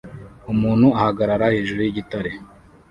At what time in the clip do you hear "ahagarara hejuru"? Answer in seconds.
0.99-1.79